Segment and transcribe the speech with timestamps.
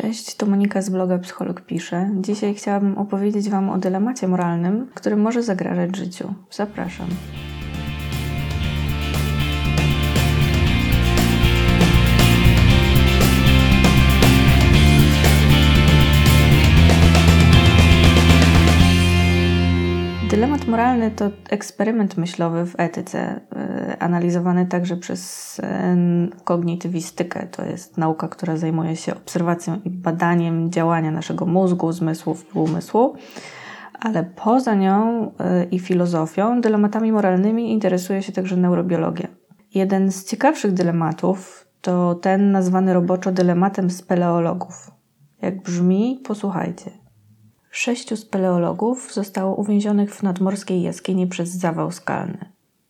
[0.00, 2.10] Cześć, to Monika z bloga Psycholog Pisze.
[2.20, 6.34] Dzisiaj chciałabym opowiedzieć Wam o dylemacie moralnym, który może zagrażać życiu.
[6.50, 7.06] Zapraszam.
[20.70, 23.40] Moralny to eksperyment myślowy w etyce,
[23.88, 27.46] yy, analizowany także przez yy, kognitywistykę.
[27.50, 33.14] To jest nauka, która zajmuje się obserwacją i badaniem działania naszego mózgu, zmysłów i umysłu.
[34.00, 39.28] Ale poza nią yy, i filozofią, dylematami moralnymi interesuje się także neurobiologia.
[39.74, 44.90] Jeden z ciekawszych dylematów to ten nazwany roboczo dylematem speleologów.
[45.42, 46.99] Jak brzmi, posłuchajcie.
[47.70, 52.38] Sześciu speleologów zostało uwięzionych w nadmorskiej jaskini przez zawał skalny.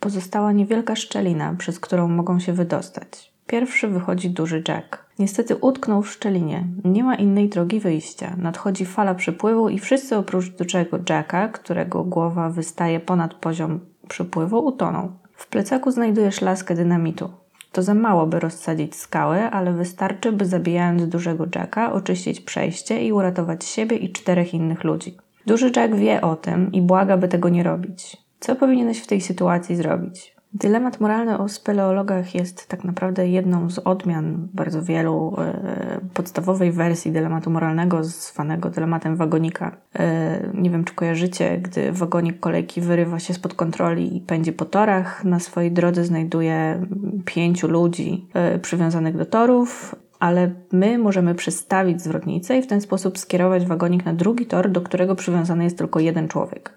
[0.00, 3.32] Pozostała niewielka szczelina, przez którą mogą się wydostać.
[3.46, 5.06] Pierwszy wychodzi duży Jack.
[5.18, 6.66] Niestety utknął w szczelinie.
[6.84, 8.36] Nie ma innej drogi wyjścia.
[8.38, 15.12] Nadchodzi fala przypływu i wszyscy oprócz dużego Jacka, którego głowa wystaje ponad poziom przypływu, utoną.
[15.32, 17.30] W plecaku znajdujesz laskę dynamitu.
[17.72, 23.12] To za mało, by rozsadzić skały, ale wystarczy, by zabijając dużego Jacka, oczyścić przejście i
[23.12, 25.16] uratować siebie i czterech innych ludzi.
[25.46, 28.16] Duży Jack wie o tym i błaga, by tego nie robić.
[28.40, 30.34] Co powinieneś w tej sytuacji zrobić?
[30.54, 37.12] Dylemat moralny o speleologach jest tak naprawdę jedną z odmian bardzo wielu e, podstawowej wersji
[37.12, 39.76] dylematu moralnego, zwanego dylematem wagonika.
[39.98, 44.64] E, nie wiem, czy kojarzycie, gdy wagonik kolejki wyrywa się spod kontroli i pędzi po
[44.64, 46.86] torach, na swojej drodze znajduje
[47.24, 53.18] pięciu ludzi e, przywiązanych do torów, ale my możemy przestawić zwrotnicę i w ten sposób
[53.18, 56.72] skierować wagonik na drugi tor, do którego przywiązany jest tylko jeden człowiek.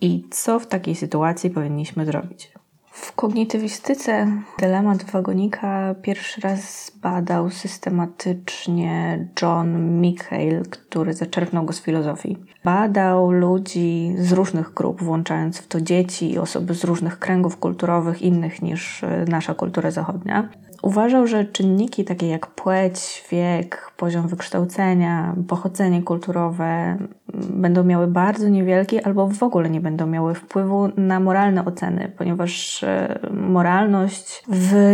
[0.00, 2.57] I co w takiej sytuacji powinniśmy zrobić?
[3.00, 4.26] W kognitywistyce
[4.58, 12.36] dylemat wagonika pierwszy raz badał systematycznie John Mikhail, który zaczerpnął go z filozofii.
[12.64, 18.22] Badał ludzi z różnych grup, włączając w to dzieci i osoby z różnych kręgów kulturowych,
[18.22, 20.48] innych niż nasza kultura zachodnia.
[20.82, 26.96] Uważał, że czynniki takie jak płeć, wiek, poziom wykształcenia, pochodzenie kulturowe
[27.34, 32.84] będą miały bardzo niewielki albo w ogóle nie będą miały wpływu na moralne oceny, ponieważ
[32.84, 34.44] e, moralność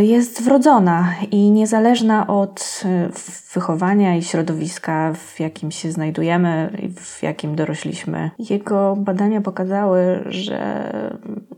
[0.00, 3.08] jest wrodzona i niezależna od e,
[3.54, 8.30] wychowania i środowiska, w jakim się znajdujemy i w jakim dorośliśmy.
[8.50, 10.92] Jego badania pokazały, że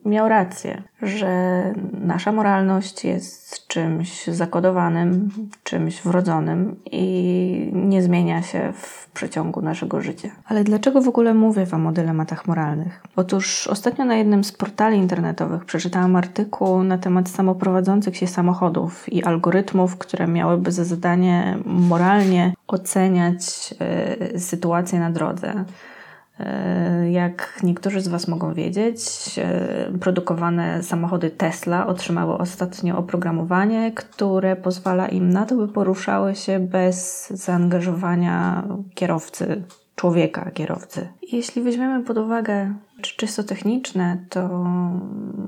[0.04, 5.30] miał rację, że nasza moralność jest czymś zakodowanym,
[5.62, 10.28] czymś wrodzonym i nie zmienia się w przeciągu naszego życia.
[10.46, 13.02] Ale dlaczego w ogóle mówię Wam o dylematach moralnych?
[13.16, 19.24] Otóż ostatnio na jednym z portali internetowych przeczytałam artykuł na temat samoprowadzących się samochodów i
[19.24, 23.74] algorytmów, które miałyby za zadanie moralnie oceniać
[24.34, 25.64] y, sytuację na drodze.
[26.40, 29.00] E, jak niektórzy z Was mogą wiedzieć,
[29.38, 36.58] e, produkowane samochody Tesla otrzymały ostatnio oprogramowanie, które pozwala im na to, by poruszały się
[36.58, 39.62] bez zaangażowania kierowcy,
[39.96, 41.08] człowieka kierowcy.
[41.32, 44.64] Jeśli weźmiemy pod uwagę czysto techniczne, to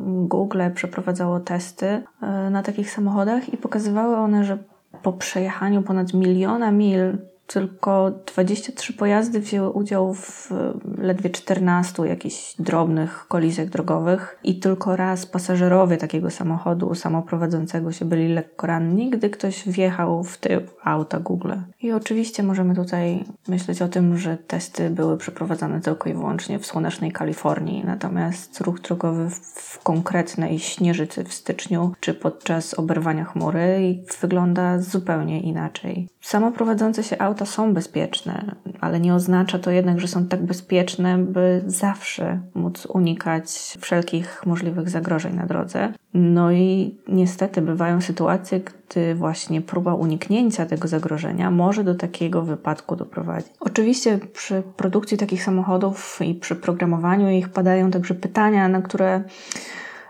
[0.07, 4.59] Google przeprowadzało testy e, na takich samochodach i pokazywały one, że
[5.03, 10.51] po przejechaniu ponad miliona mil tylko 23 pojazdy wzięły udział w
[10.99, 18.29] ledwie 14 jakichś drobnych kolizjach drogowych i tylko raz pasażerowie takiego samochodu samoprowadzącego się byli
[18.29, 21.53] lekko ranni, gdy ktoś wjechał w tył auta Google.
[21.81, 26.67] I oczywiście możemy tutaj myśleć o tym, że testy były przeprowadzane tylko i wyłącznie w
[26.67, 34.79] słonecznej Kalifornii, natomiast ruch drogowy w konkretnej śnieżycy w styczniu czy podczas oberwania chmury wygląda
[34.79, 36.09] zupełnie inaczej.
[36.21, 41.63] Samoprowadzące się auta są bezpieczne, ale nie oznacza to jednak, że są tak bezpieczne, by
[41.67, 45.93] zawsze móc unikać wszelkich możliwych zagrożeń na drodze.
[46.15, 52.97] No i niestety bywają sytuacje, gdy właśnie próba uniknięcia tego zagrożenia może do takiego wypadku
[52.97, 53.53] doprowadzić.
[53.61, 59.23] Oczywiście przy produkcji takich samochodów i przy programowaniu ich padają także pytania, na które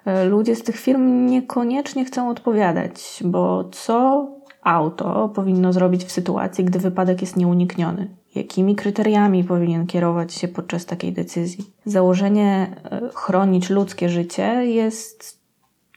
[0.05, 4.27] e, ludzie z tych firm niekoniecznie chcą odpowiadać, bo co
[4.69, 8.09] auto powinno zrobić w sytuacji, gdy wypadek jest nieunikniony?
[8.35, 11.65] Jakimi kryteriami powinien kierować się podczas takiej decyzji?
[11.85, 15.39] Założenie e, chronić ludzkie życie jest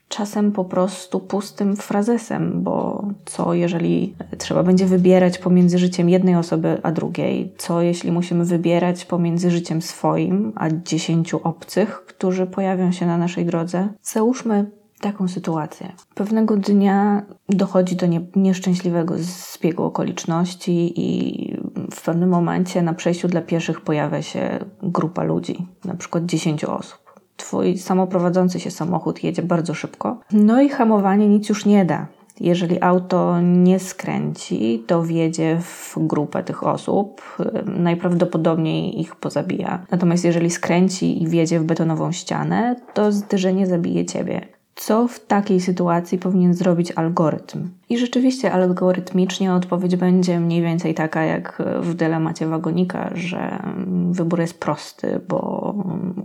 [0.08, 6.78] czasem po prostu pustym frazesem, bo co jeżeli trzeba będzie wybierać pomiędzy życiem jednej osoby
[6.84, 7.54] a drugiej?
[7.58, 13.46] Co jeśli musimy wybierać pomiędzy życiem swoim a dziesięciu obcych, którzy pojawią się na naszej
[13.46, 13.88] drodze?
[14.04, 15.92] Załóżmy taką sytuację.
[16.16, 21.58] Pewnego dnia dochodzi do nie, nieszczęśliwego zbiegu okoliczności i
[21.92, 27.00] w pewnym momencie na przejściu dla pieszych pojawia się grupa ludzi, na przykład 10 osób.
[27.38, 32.08] Twój samoprowadzący się samochód jedzie bardzo szybko, no i hamowanie nic już nie da.
[32.40, 37.22] Jeżeli auto nie skręci, to wjedzie w grupę tych osób,
[37.66, 39.86] najprawdopodobniej ich pozabija.
[39.92, 45.62] Natomiast jeżeli skręci i wjedzie w betonową ścianę, to zderzenie zabije ciebie co w takiej
[45.62, 47.70] sytuacji powinien zrobić algorytm.
[47.90, 53.64] I rzeczywiście algorytmicznie odpowiedź będzie mniej więcej taka jak w dylemacie wagonika, że
[54.12, 55.74] wybór jest prosty, bo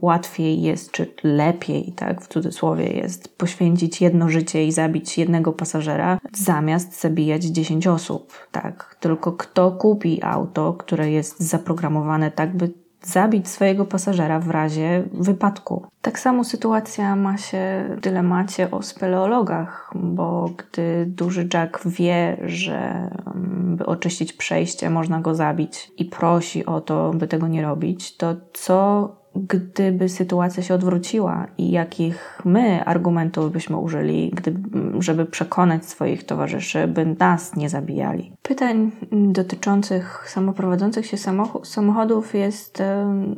[0.01, 6.19] łatwiej jest, czy lepiej, tak w cudzysłowie jest, poświęcić jedno życie i zabić jednego pasażera,
[6.33, 8.97] zamiast zabijać 10 osób, tak.
[9.01, 15.87] Tylko kto kupi auto, które jest zaprogramowane tak, by zabić swojego pasażera w razie wypadku.
[16.03, 23.11] Tak samo sytuacja ma się w dylemacie o speleologach, bo gdy duży Jack wie, że
[23.35, 28.17] mm, by oczyścić przejście można go zabić i prosi o to, by tego nie robić,
[28.17, 35.87] to co gdyby sytuacja się odwróciła i jakich my argumentów byśmy użyli, gdyby, żeby przekonać
[35.87, 38.33] swoich towarzyszy, by nas nie zabijali.
[38.43, 41.17] Pytań dotyczących samoprowadzących się
[41.63, 42.83] samochodów jest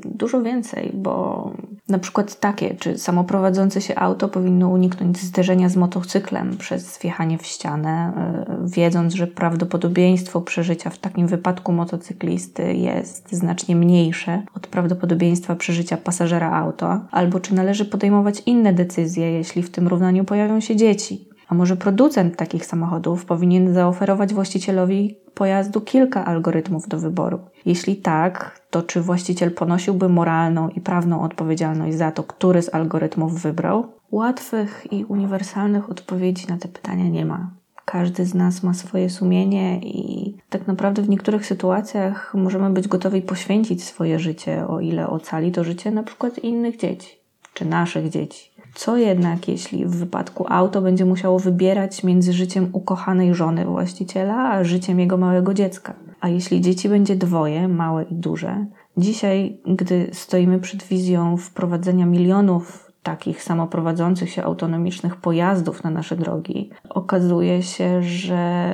[0.05, 1.53] dużo więcej, bo
[1.89, 7.47] na przykład takie, czy samoprowadzące się auto powinno uniknąć zderzenia z motocyklem przez wjechanie w
[7.47, 15.57] ścianę, e, wiedząc, że prawdopodobieństwo przeżycia w takim wypadku motocyklisty jest znacznie mniejsze od prawdopodobieństwa
[15.57, 20.61] przeżycia życia pasażera auta, albo czy należy podejmować inne decyzje, jeśli w tym równaniu pojawią
[20.61, 21.28] się dzieci.
[21.49, 27.39] A może producent takich samochodów powinien zaoferować właścicielowi pojazdu kilka algorytmów do wyboru?
[27.67, 33.43] Jeśli tak, to czy właściciel ponosiłby moralną i prawną odpowiedzialność za to, który z algorytmów
[33.43, 33.87] wybrał?
[34.11, 37.51] Łatwych i uniwersalnych odpowiedzi na te pytania nie ma.
[37.85, 43.23] Każdy z nas ma swoje sumienie i tak naprawdę w niektórych sytuacjach możemy być gotowi
[43.23, 47.19] poświęcić swoje życie, o ile ocali to życie na przykład innych dzieci
[47.55, 48.51] czy naszych dzieci.
[48.75, 54.65] Co jednak, jeśli w wypadku auto będzie musiało wybierać między życiem ukochanej żony właściciela, a
[54.65, 55.95] życiem jego małego dziecka?
[56.21, 58.67] A jeśli dzieci będzie dwoje, małe i duże?
[58.97, 66.71] Dzisiaj, gdy stoimy przed wizją wprowadzenia milionów takich samoprowadzących się autonomicznych pojazdów na nasze drogi,
[66.89, 68.73] okazuje się, że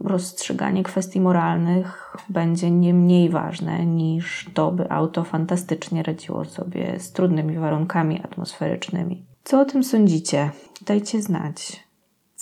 [0.00, 7.12] rozstrzyganie kwestii moralnych będzie nie mniej ważne niż to, by auto fantastycznie radziło sobie z
[7.12, 9.27] trudnymi warunkami atmosferycznymi.
[9.44, 10.50] Co o tym sądzicie?
[10.86, 11.84] Dajcie znać.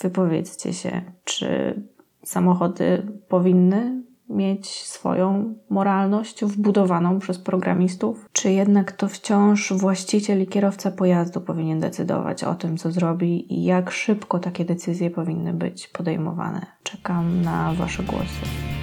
[0.02, 1.82] Wypowiedzcie się, czy
[2.25, 8.28] samochody powinny mieć swoją moralność wbudowaną przez programistów?
[8.32, 13.64] Czy jednak to wciąż właściciel i kierowca pojazdu powinien decydować o tym, co zrobi i
[13.64, 16.66] jak szybko takie decyzje powinny być podejmowane?
[16.82, 18.75] Czekam na Wasze głosy.